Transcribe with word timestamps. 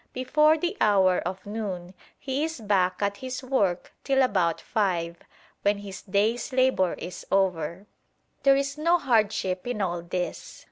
Before 0.13 0.57
the 0.57 0.75
hour 0.81 1.19
of 1.19 1.45
noon 1.45 1.93
he 2.17 2.43
is 2.43 2.59
back 2.59 3.03
at 3.03 3.17
his 3.17 3.43
work 3.43 3.93
till 4.03 4.23
about 4.23 4.59
five, 4.59 5.17
when 5.61 5.77
his 5.77 6.01
day's 6.01 6.51
labour 6.51 6.93
is 6.93 7.23
over. 7.31 7.85
There 8.41 8.55
is 8.55 8.79
no 8.79 8.97
hardship 8.97 9.67
in 9.67 9.79
all 9.79 10.01
this. 10.01 10.59